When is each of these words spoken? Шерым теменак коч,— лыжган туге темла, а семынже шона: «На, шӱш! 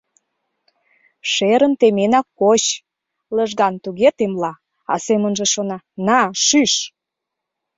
Шерым 1.31 1.73
теменак 1.79 2.27
коч,— 2.39 2.63
лыжган 3.35 3.75
туге 3.83 4.09
темла, 4.17 4.53
а 4.91 4.93
семынже 5.05 5.45
шона: 5.53 5.77
«На, 6.07 6.19
шӱш! 6.45 6.73